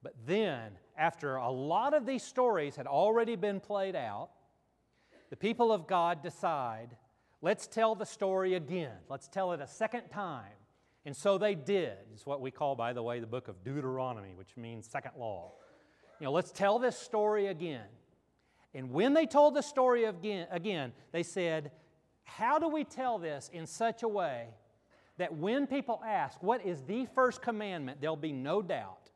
But 0.03 0.15
then, 0.27 0.73
after 0.97 1.37
a 1.37 1.51
lot 1.51 1.95
of 1.95 2.07
these 2.07 2.23
stories 2.23 2.77
had 2.77 2.87
already 2.87 3.37
been 3.37 3.61
played 3.61 3.97
out, 3.97 4.31
the 5.33 5.37
people 5.39 5.73
of 5.73 5.87
God 5.87 6.23
decide, 6.23 6.95
let's 7.41 7.67
tell 7.67 7.95
the 7.95 8.05
story 8.05 8.53
again. 8.53 8.93
Let's 9.09 9.29
tell 9.29 9.53
it 9.53 9.63
a 9.63 9.67
second 9.67 10.11
time. 10.11 10.53
And 11.07 11.17
so 11.17 11.39
they 11.39 11.55
did. 11.55 11.97
It's 12.13 12.27
what 12.27 12.43
we 12.43 12.51
call, 12.51 12.77
by 12.77 12.93
the 12.93 13.03
way, 13.03 13.19
the 13.19 13.27
book 13.27 13.49
of 13.49 13.65
Deuteronomy, 13.65 14.35
which 14.37 14.59
means 14.59 14.87
second 14.87 15.13
law. 15.19 15.53
You 16.21 16.27
know, 16.27 16.33
let's 16.33 16.53
tell 16.53 16.79
this 16.79 16.99
story 16.99 17.47
again. 17.47 17.87
And 18.75 18.91
when 18.91 19.15
they 19.15 19.25
told 19.25 19.55
the 19.55 19.63
story 19.63 20.05
again, 20.05 20.49
again, 20.51 20.93
they 21.13 21.23
said, 21.23 21.73
How 22.25 22.59
do 22.59 22.69
we 22.69 22.85
tell 22.85 23.19
this 23.19 23.49
in 23.55 23.67
such 23.67 24.03
a 24.03 24.09
way 24.09 24.49
that 25.17 25.35
when 25.35 25.67
people 25.67 26.03
ask, 26.07 26.43
What 26.43 26.67
is 26.67 26.83
the 26.83 27.07
first 27.15 27.41
commandment? 27.41 28.03
there'll 28.03 28.17
be 28.17 28.33
no 28.33 28.61
doubt, 28.61 29.09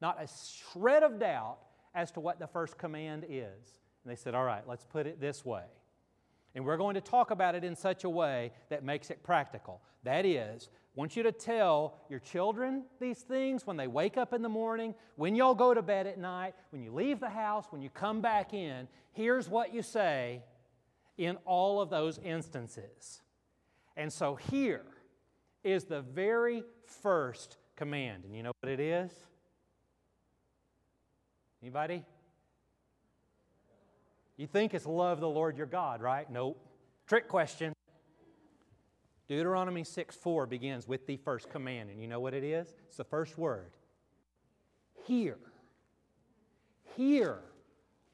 not 0.00 0.16
a 0.18 0.26
shred 0.72 1.02
of 1.02 1.18
doubt 1.18 1.58
as 1.94 2.10
to 2.12 2.20
what 2.20 2.38
the 2.38 2.46
first 2.46 2.78
command 2.78 3.26
is. 3.28 3.80
And 4.08 4.16
they 4.16 4.18
said, 4.18 4.34
All 4.34 4.44
right, 4.44 4.66
let's 4.66 4.86
put 4.86 5.06
it 5.06 5.20
this 5.20 5.44
way. 5.44 5.64
And 6.54 6.64
we're 6.64 6.78
going 6.78 6.94
to 6.94 7.00
talk 7.02 7.30
about 7.30 7.54
it 7.54 7.62
in 7.62 7.76
such 7.76 8.04
a 8.04 8.08
way 8.08 8.52
that 8.70 8.82
makes 8.82 9.10
it 9.10 9.22
practical. 9.22 9.82
That 10.02 10.24
is, 10.24 10.70
I 10.72 10.78
want 10.94 11.14
you 11.14 11.22
to 11.24 11.30
tell 11.30 11.98
your 12.08 12.18
children 12.18 12.84
these 13.00 13.18
things 13.18 13.66
when 13.66 13.76
they 13.76 13.86
wake 13.86 14.16
up 14.16 14.32
in 14.32 14.40
the 14.40 14.48
morning, 14.48 14.94
when 15.16 15.36
y'all 15.36 15.54
go 15.54 15.74
to 15.74 15.82
bed 15.82 16.06
at 16.06 16.16
night, 16.16 16.54
when 16.70 16.82
you 16.82 16.90
leave 16.90 17.20
the 17.20 17.28
house, 17.28 17.66
when 17.68 17.82
you 17.82 17.90
come 17.90 18.22
back 18.22 18.54
in. 18.54 18.88
Here's 19.12 19.46
what 19.46 19.74
you 19.74 19.82
say 19.82 20.42
in 21.18 21.36
all 21.44 21.82
of 21.82 21.90
those 21.90 22.18
instances. 22.20 23.20
And 23.94 24.10
so 24.10 24.36
here 24.36 24.86
is 25.62 25.84
the 25.84 26.00
very 26.00 26.64
first 27.02 27.58
command. 27.76 28.24
And 28.24 28.34
you 28.34 28.42
know 28.42 28.52
what 28.62 28.72
it 28.72 28.80
is? 28.80 29.12
Anybody? 31.60 32.06
You 34.38 34.46
think 34.46 34.72
it's 34.72 34.86
love 34.86 35.20
the 35.20 35.28
Lord 35.28 35.58
your 35.58 35.66
God, 35.66 36.00
right? 36.00 36.30
Nope. 36.30 36.64
Trick 37.08 37.28
question. 37.28 37.74
Deuteronomy 39.28 39.84
6 39.84 40.16
4 40.16 40.46
begins 40.46 40.86
with 40.86 41.06
the 41.06 41.16
first 41.18 41.50
command. 41.50 41.90
And 41.90 42.00
you 42.00 42.06
know 42.06 42.20
what 42.20 42.32
it 42.32 42.44
is? 42.44 42.74
It's 42.86 42.96
the 42.96 43.04
first 43.04 43.36
word. 43.36 43.72
Hear. 45.06 45.36
Hear, 46.96 47.40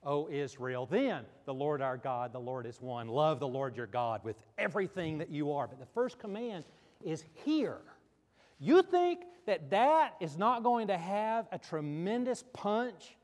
O 0.03 0.29
Israel. 0.31 0.87
Then 0.87 1.25
the 1.45 1.55
Lord 1.55 1.83
our 1.83 1.99
God, 1.99 2.33
the 2.33 2.41
Lord 2.41 2.65
is 2.65 2.81
one. 2.81 3.07
Love 3.07 3.39
the 3.39 3.47
Lord 3.47 3.77
your 3.77 3.87
God 3.87 4.25
with 4.25 4.37
everything 4.57 5.19
that 5.19 5.29
you 5.29 5.53
are. 5.53 5.67
But 5.67 5.79
the 5.79 5.87
first 5.87 6.19
command 6.19 6.65
is 7.05 7.25
hear. 7.45 7.79
You 8.59 8.83
think 8.83 9.21
that 9.47 9.71
that 9.71 10.15
is 10.21 10.39
not 10.39 10.63
going 10.63 10.89
to 10.89 10.97
have 10.97 11.49
a 11.53 11.59
tremendous 11.59 12.45
punch 12.55 13.15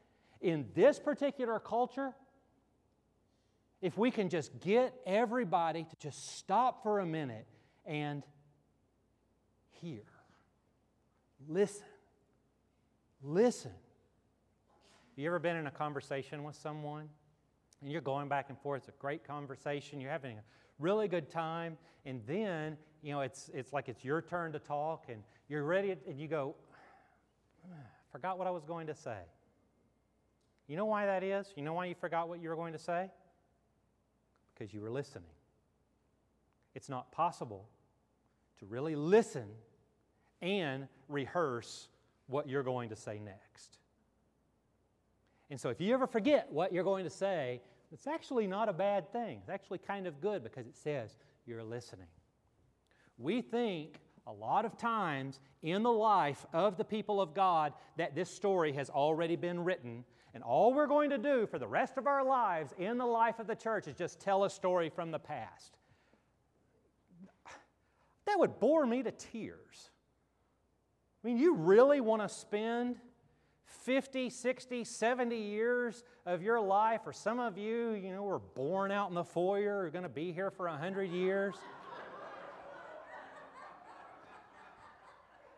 in 0.43 0.67
this 0.75 0.99
particular 0.99 1.59
culture? 1.59 2.15
If 3.83 3.97
we 3.97 4.11
can 4.11 4.29
just 4.29 4.61
get 4.61 4.95
everybody 5.07 5.85
to 5.85 5.97
just 5.97 6.37
stop 6.37 6.83
for 6.83 6.99
a 6.99 7.07
minute 7.07 7.47
and 7.87 8.23
hear, 9.71 10.03
listen, 11.49 11.87
listen. 13.23 13.73
You 15.17 15.27
ever 15.27 15.39
been 15.39 15.57
in 15.57 15.67
a 15.67 15.71
conversation 15.71 16.45
with 16.45 16.57
someone 16.57 17.09
and 17.83 17.91
you're 17.91 18.01
going 18.01 18.29
back 18.29 18.47
and 18.49 18.59
forth? 18.59 18.83
It's 18.83 18.89
a 18.89 19.01
great 19.01 19.27
conversation. 19.27 20.01
You're 20.01 20.11
having 20.11 20.39
a 20.39 20.43
really 20.79 21.09
good 21.09 21.31
time, 21.31 21.77
and 22.05 22.23
then 22.27 22.77
you 23.03 23.13
know 23.13 23.21
it's 23.21 23.51
it's 23.53 23.73
like 23.73 23.89
it's 23.89 24.05
your 24.05 24.23
turn 24.23 24.53
to 24.53 24.59
talk, 24.59 25.07
and 25.09 25.23
you're 25.49 25.65
ready, 25.65 25.95
and 26.07 26.19
you 26.19 26.29
go, 26.29 26.55
ah, 27.67 27.75
"Forgot 28.13 28.39
what 28.39 28.47
I 28.47 28.51
was 28.51 28.65
going 28.65 28.87
to 28.87 28.95
say." 28.95 29.19
You 30.69 30.77
know 30.77 30.87
why 30.87 31.07
that 31.07 31.23
is? 31.23 31.53
You 31.57 31.63
know 31.63 31.73
why 31.73 31.87
you 31.87 31.95
forgot 31.95 32.29
what 32.29 32.41
you 32.41 32.49
were 32.49 32.57
going 32.57 32.73
to 32.73 32.79
say? 32.79 33.11
Because 34.61 34.75
you 34.75 34.83
were 34.83 34.91
listening. 34.91 35.31
It's 36.75 36.91
not 36.91 37.11
possible 37.13 37.67
to 38.59 38.67
really 38.67 38.95
listen 38.95 39.47
and 40.43 40.87
rehearse 41.09 41.89
what 42.27 42.47
you're 42.47 42.63
going 42.63 42.91
to 42.91 42.97
say 42.97 43.19
next. 43.19 43.79
And 45.49 45.59
so, 45.59 45.71
if 45.71 45.81
you 45.81 45.95
ever 45.95 46.07
forget 46.07 46.47
what 46.51 46.73
you're 46.73 46.85
going 46.85 47.05
to 47.05 47.11
say, 47.11 47.63
it's 47.91 48.07
actually 48.07 48.47
not 48.47 48.69
a 48.69 48.73
bad 48.73 49.11
thing. 49.13 49.39
It's 49.41 49.49
actually 49.49 49.79
kind 49.79 50.07
of 50.07 50.21
good 50.21 50.45
because 50.45 50.67
it 50.67 50.77
says 50.77 51.17
you're 51.47 51.65
listening. 51.65 52.07
We 53.19 53.41
think 53.41 53.99
a 54.27 54.33
lot 54.33 54.67
of 54.67 54.77
times 54.77 55.41
in 55.63 55.83
the 55.83 55.91
life 55.91 56.45
of 56.53 56.77
the 56.77 56.85
people 56.85 57.21
of 57.21 57.35
God 57.35 57.73
that 57.97 58.15
this 58.15 58.31
story 58.31 58.75
has 58.75 58.91
already 58.91 59.37
been 59.37 59.65
written 59.65 60.05
and 60.35 60.43
all 60.43 60.73
we're 60.73 60.87
going 60.87 61.11
to 61.11 61.19
do 61.19 61.47
for 61.47 61.59
the 61.59 61.67
rest 61.67 61.99
of 61.99 62.07
our 62.07 62.25
lives 62.25 62.73
in 62.79 62.99
the 62.99 63.07
life 63.07 63.39
of 63.39 63.47
the 63.47 63.55
church 63.55 63.89
is 63.89 63.97
just 63.97 64.21
tell 64.21 64.45
a 64.45 64.51
story 64.51 64.89
from 64.89 65.11
the 65.11 65.19
past. 65.19 65.77
That 68.27 68.39
would 68.39 68.61
bore 68.61 68.87
me 68.87 69.03
to 69.03 69.11
tears. 69.11 69.91
I 71.23 71.27
mean, 71.27 71.37
you 71.39 71.55
really 71.55 72.01
want 72.01 72.23
to 72.23 72.29
spend 72.29 72.97
50, 73.65 74.31
60, 74.31 74.85
70 74.85 75.37
years 75.37 76.05
of 76.27 76.43
your 76.43 76.61
life, 76.61 77.01
or 77.07 77.13
some 77.13 77.41
of 77.41 77.59
you, 77.59 77.93
you 77.93 78.13
know, 78.13 78.23
were 78.23 78.39
born 78.39 78.91
out 78.91 79.09
in 79.09 79.15
the 79.15 79.25
foyer, 79.25 79.85
are 79.85 79.91
going 79.91 80.03
to 80.05 80.09
be 80.09 80.33
here 80.33 80.51
for 80.51 80.67
100 80.67 81.11
years. 81.11 81.55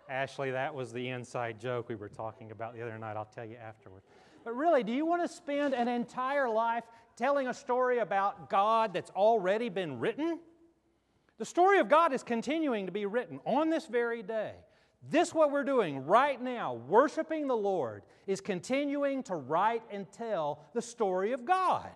Ashley, 0.08 0.50
that 0.50 0.74
was 0.74 0.92
the 0.92 1.08
inside 1.08 1.60
joke 1.60 1.88
we 1.88 1.94
were 1.94 2.08
talking 2.08 2.50
about 2.50 2.74
the 2.74 2.82
other 2.82 2.98
night. 2.98 3.16
I'll 3.16 3.24
tell 3.24 3.44
you 3.44 3.56
afterward. 3.56 4.02
But 4.44 4.56
really, 4.56 4.82
do 4.82 4.92
you 4.92 5.06
want 5.06 5.22
to 5.22 5.28
spend 5.28 5.74
an 5.74 5.88
entire 5.88 6.48
life 6.48 6.84
telling 7.16 7.48
a 7.48 7.54
story 7.54 7.98
about 7.98 8.50
God 8.50 8.92
that's 8.92 9.10
already 9.10 9.68
been 9.68 10.00
written? 10.00 10.40
The 11.38 11.44
story 11.44 11.78
of 11.78 11.88
God 11.88 12.12
is 12.12 12.22
continuing 12.22 12.86
to 12.86 12.92
be 12.92 13.06
written 13.06 13.40
on 13.44 13.70
this 13.70 13.86
very 13.86 14.22
day. 14.22 14.52
This, 15.10 15.34
what 15.34 15.50
we're 15.50 15.64
doing 15.64 16.06
right 16.06 16.40
now, 16.40 16.74
worshiping 16.74 17.48
the 17.48 17.56
Lord, 17.56 18.02
is 18.26 18.40
continuing 18.40 19.24
to 19.24 19.34
write 19.34 19.82
and 19.90 20.10
tell 20.12 20.60
the 20.74 20.82
story 20.82 21.32
of 21.32 21.44
God. 21.44 21.88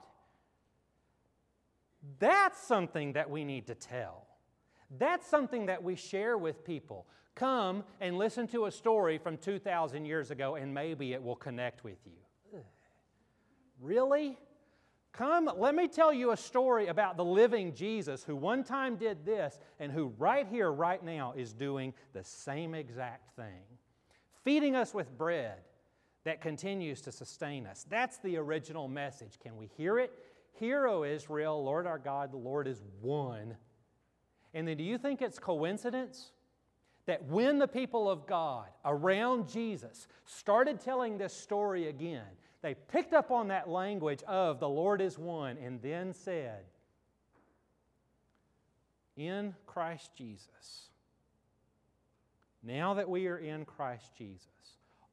That's 2.19 2.61
something 2.61 3.13
that 3.13 3.31
we 3.31 3.45
need 3.45 3.69
to 3.69 3.75
tell. 3.75 4.27
That's 4.99 5.27
something 5.27 5.67
that 5.67 5.83
we 5.83 5.95
share 5.95 6.39
with 6.39 6.65
people. 6.65 7.07
Come 7.35 7.85
and 8.01 8.17
listen 8.19 8.49
to 8.49 8.67
a 8.67 8.71
story 8.71 9.19
from 9.19 9.37
2,000 9.37 10.05
years 10.05 10.31
ago, 10.31 10.55
and 10.55 10.73
maybe 10.73 11.13
it 11.13 11.23
will 11.23 11.37
connect 11.37 11.85
with 11.85 11.99
you. 12.07 12.26
Really? 13.81 14.39
Come, 15.13 15.51
let 15.57 15.75
me 15.75 15.89
tell 15.89 16.13
you 16.13 16.33
a 16.33 16.37
story 16.37 16.89
about 16.89 17.17
the 17.17 17.25
living 17.25 17.75
Jesus 17.75 18.23
who 18.23 18.37
one 18.37 18.63
time 18.63 18.97
did 18.97 19.25
this 19.25 19.59
and 19.81 19.91
who 19.91 20.13
right 20.19 20.47
here, 20.47 20.71
right 20.71 21.03
now, 21.03 21.33
is 21.35 21.55
doing 21.55 21.95
the 22.13 22.23
same 22.23 22.75
exact 22.75 23.35
thing. 23.35 23.63
Feeding 24.45 24.77
us 24.77 24.93
with 24.93 25.17
bread 25.17 25.59
that 26.25 26.43
continues 26.43 27.01
to 27.03 27.13
sustain 27.13 27.67
us. 27.67 27.87
That's 27.89 28.19
the 28.19 28.37
original 28.37 28.89
message. 28.89 29.39
Can 29.43 29.57
we 29.57 29.71
hear 29.77 29.99
it? 29.99 30.13
Hear, 30.53 30.87
O 30.87 31.05
Israel, 31.05 31.65
Lord 31.65 31.87
our 31.87 31.99
God, 31.99 32.33
the 32.33 32.37
Lord 32.37 32.67
is 32.67 32.83
one. 33.01 33.57
And 34.53 34.69
then 34.69 34.77
do 34.77 34.85
you 34.85 34.99
think 34.99 35.23
it's 35.23 35.39
coincidence 35.39 36.33
that 37.07 37.25
when 37.25 37.59
the 37.59 37.69
people 37.69 38.11
of 38.11 38.27
God 38.27 38.67
around 38.85 39.49
Jesus 39.49 40.09
started 40.25 40.81
telling 40.81 41.17
this 41.17 41.33
story 41.33 41.89
again, 41.89 42.25
they 42.67 42.75
picked 42.75 43.15
up 43.15 43.31
on 43.31 43.47
that 43.47 43.69
language 43.69 44.25
of 44.25 44.59
the 44.59 44.69
Lord 44.69 45.01
is 45.01 45.17
one 45.17 45.57
and 45.57 45.81
then 45.81 46.13
said, 46.13 46.65
In 49.17 49.55
Christ 49.67 50.11
Jesus, 50.17 50.89
now 52.65 52.95
that 52.95 53.09
we 53.09 53.29
are 53.29 53.39
in 53.39 53.65
Christ 53.67 54.11
Jesus, 54.19 54.49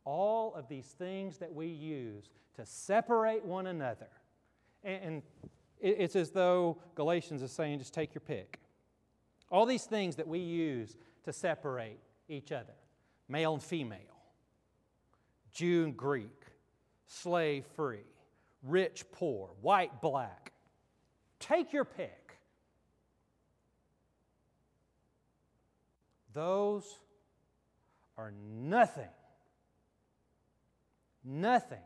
all 0.04 0.56
of 0.56 0.68
these 0.68 0.96
things 0.98 1.38
that 1.38 1.54
we 1.54 1.68
use 1.68 2.32
to 2.56 2.66
separate 2.66 3.46
one 3.46 3.68
another, 3.68 4.10
and 4.84 5.22
it's 5.80 6.16
as 6.16 6.32
though 6.32 6.80
Galatians 6.96 7.44
is 7.44 7.52
saying, 7.52 7.78
just 7.78 7.94
take 7.94 8.16
your 8.16 8.22
pick. 8.22 8.62
All 9.52 9.68
these 9.68 9.86
things 9.86 10.16
that 10.16 10.28
we 10.28 10.40
use 10.40 10.98
to 11.26 11.32
separate 11.32 12.00
each 12.28 12.52
other 12.52 12.74
male 13.30 13.54
and 13.54 13.62
female, 13.62 14.00
Jew 15.54 15.84
and 15.84 15.96
Greek, 15.96 16.43
slave 17.22 17.66
free, 17.76 18.06
rich, 18.64 19.06
poor, 19.12 19.50
white, 19.62 20.02
black. 20.02 20.52
Take 21.40 21.74
your 21.74 21.86
pick. 21.86 22.38
Those 26.34 26.86
are 28.18 28.34
nothing. 28.50 29.10
Nothing. 31.24 31.80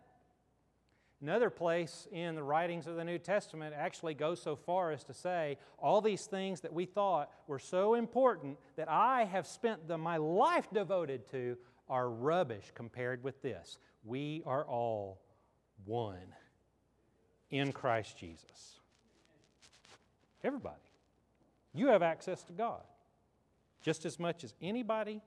Another 1.21 1.49
place 1.49 2.07
in 2.11 2.35
the 2.35 2.43
writings 2.43 2.85
of 2.85 2.95
the 2.95 3.03
New 3.03 3.17
Testament 3.17 3.73
actually 3.75 4.13
goes 4.13 4.39
so 4.39 4.55
far 4.55 4.91
as 4.91 5.03
to 5.05 5.13
say 5.15 5.57
all 5.79 5.99
these 5.99 6.25
things 6.25 6.61
that 6.61 6.71
we 6.71 6.85
thought 6.85 7.31
were 7.47 7.59
so 7.59 7.95
important 7.95 8.57
that 8.75 8.87
I 8.87 9.25
have 9.25 9.47
spent 9.47 9.87
the, 9.87 9.97
my 9.97 10.17
life 10.17 10.67
devoted 10.71 11.29
to 11.31 11.57
are 11.89 12.09
rubbish 12.09 12.71
compared 12.75 13.23
with 13.23 13.41
this. 13.41 13.77
We 14.03 14.43
are 14.45 14.65
all 14.65 15.21
one 15.85 16.33
in 17.49 17.71
Christ 17.71 18.17
Jesus. 18.17 18.79
Everybody. 20.43 20.75
You 21.73 21.87
have 21.87 22.01
access 22.01 22.43
to 22.43 22.53
God 22.53 22.81
just 23.81 24.05
as 24.05 24.19
much 24.19 24.43
as 24.43 24.53
anybody 24.61 25.21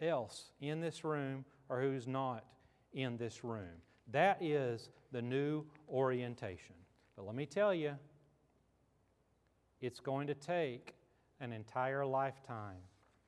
else 0.00 0.50
in 0.60 0.80
this 0.80 1.04
room 1.04 1.44
or 1.68 1.80
who's 1.80 2.06
not 2.06 2.44
in 2.92 3.16
this 3.16 3.42
room. 3.42 3.80
That 4.12 4.42
is 4.42 4.90
the 5.12 5.22
new 5.22 5.64
orientation. 5.88 6.74
But 7.16 7.26
let 7.26 7.34
me 7.34 7.46
tell 7.46 7.72
you, 7.72 7.94
it's 9.80 10.00
going 10.00 10.26
to 10.26 10.34
take 10.34 10.94
an 11.40 11.52
entire 11.52 12.04
lifetime 12.04 12.78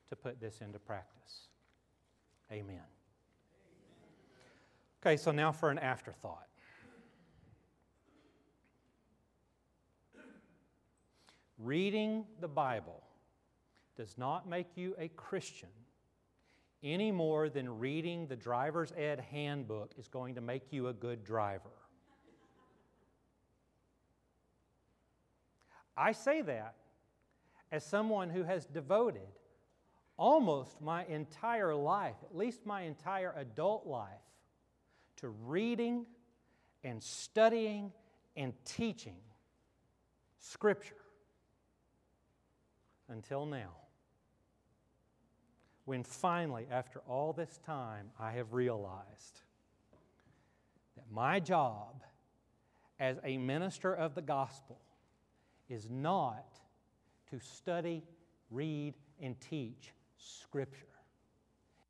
to 0.09 0.15
put 0.15 0.39
this 0.39 0.61
into 0.61 0.79
practice. 0.79 1.46
Amen. 2.51 2.81
Okay, 5.01 5.17
so 5.17 5.31
now 5.31 5.51
for 5.51 5.69
an 5.69 5.79
afterthought. 5.79 6.47
Reading 11.59 12.25
the 12.39 12.47
Bible 12.47 13.03
does 13.95 14.17
not 14.17 14.47
make 14.47 14.67
you 14.75 14.95
a 14.99 15.07
Christian 15.09 15.69
any 16.83 17.11
more 17.11 17.49
than 17.49 17.79
reading 17.79 18.27
the 18.27 18.35
driver's 18.35 18.91
ed 18.95 19.19
handbook 19.31 19.91
is 19.97 20.07
going 20.07 20.35
to 20.35 20.41
make 20.41 20.71
you 20.71 20.87
a 20.87 20.93
good 20.93 21.23
driver. 21.23 21.71
I 25.95 26.11
say 26.11 26.43
that 26.43 26.75
as 27.71 27.83
someone 27.83 28.29
who 28.29 28.43
has 28.43 28.65
devoted 28.65 29.36
almost 30.17 30.81
my 30.81 31.05
entire 31.05 31.75
life, 31.75 32.15
at 32.23 32.35
least 32.35 32.65
my 32.65 32.81
entire 32.81 33.33
adult 33.37 33.85
life, 33.85 34.09
to 35.17 35.29
reading 35.29 36.05
and 36.83 37.01
studying 37.01 37.91
and 38.35 38.53
teaching 38.65 39.17
Scripture 40.39 40.95
until 43.09 43.45
now. 43.45 43.71
When 45.85 46.03
finally, 46.03 46.67
after 46.69 46.99
all 47.07 47.33
this 47.33 47.59
time, 47.65 48.09
I 48.19 48.31
have 48.33 48.53
realized 48.53 49.41
that 50.95 51.05
my 51.11 51.39
job 51.39 52.03
as 52.99 53.17
a 53.23 53.37
minister 53.37 53.93
of 53.93 54.15
the 54.15 54.21
gospel 54.21 54.79
is 55.69 55.89
not 55.89 56.45
to 57.29 57.39
study, 57.39 58.03
read, 58.49 58.95
and 59.21 59.39
teach 59.39 59.93
Scripture. 60.17 60.85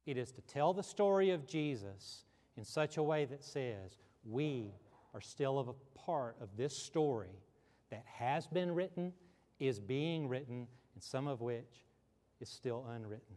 It 0.05 0.17
is 0.17 0.31
to 0.33 0.41
tell 0.41 0.73
the 0.73 0.83
story 0.83 1.31
of 1.31 1.47
Jesus 1.47 2.23
in 2.55 2.63
such 2.63 2.97
a 2.97 3.03
way 3.03 3.25
that 3.25 3.43
says, 3.43 3.97
we 4.23 4.71
are 5.13 5.21
still 5.21 5.59
of 5.59 5.67
a 5.67 5.73
part 5.99 6.37
of 6.41 6.49
this 6.57 6.77
story 6.77 7.41
that 7.89 8.03
has 8.05 8.47
been 8.47 8.73
written, 8.73 9.13
is 9.59 9.79
being 9.79 10.27
written, 10.27 10.67
and 10.93 11.03
some 11.03 11.27
of 11.27 11.41
which 11.41 11.85
is 12.39 12.49
still 12.49 12.85
unwritten. 12.93 13.35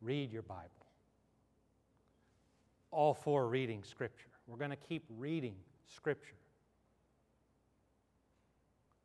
Read 0.00 0.32
your 0.32 0.42
Bible. 0.42 0.68
All 2.90 3.14
for 3.14 3.48
reading 3.48 3.82
Scripture. 3.82 4.28
We're 4.46 4.56
going 4.56 4.70
to 4.70 4.76
keep 4.76 5.04
reading 5.18 5.56
Scripture. 5.86 6.36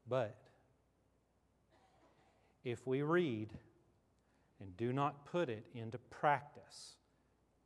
But 0.07 0.37
if 2.63 2.85
we 2.87 3.01
read 3.01 3.49
and 4.59 4.75
do 4.77 4.93
not 4.93 5.25
put 5.25 5.49
it 5.49 5.65
into 5.73 5.97
practice 5.97 6.95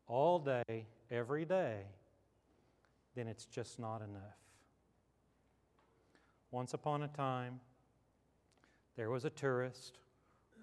all 0.08 0.40
day, 0.40 0.86
every 1.12 1.46
day, 1.46 1.82
then 3.16 3.28
it's 3.28 3.46
just 3.46 3.80
not 3.80 4.02
enough. 4.02 4.38
Once 6.52 6.74
upon 6.74 7.04
a 7.04 7.08
time, 7.10 7.60
there 8.96 9.10
was 9.10 9.26
a 9.26 9.30
tourist 9.30 10.00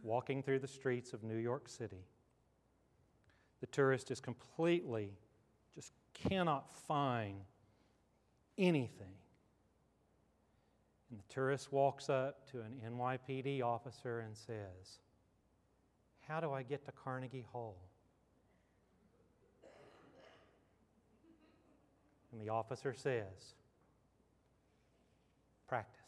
walking 0.03 0.43
through 0.43 0.59
the 0.59 0.67
streets 0.69 1.13
of 1.13 1.23
New 1.23 1.37
York 1.37 1.69
City 1.69 2.05
the 3.65 3.71
tourist 3.71 4.11
is 4.11 4.21
completely, 4.21 5.09
just 5.75 5.95
cannot 6.13 6.71
find 6.87 7.37
anything. 8.59 9.15
And 11.11 11.19
the 11.19 11.33
tourist 11.33 11.73
walks 11.73 12.09
up 12.09 12.51
to 12.51 12.61
an 12.61 12.81
NYPD 12.87 13.63
officer 13.63 14.21
and 14.21 14.37
says, 14.37 15.01
How 16.27 16.41
do 16.41 16.53
I 16.53 16.63
get 16.63 16.85
to 16.87 16.93
Carnegie 16.93 17.47
Hall? 17.53 17.77
And 22.33 22.41
the 22.41 22.49
officer 22.49 22.95
says, 22.95 23.55
Practice. 25.69 26.04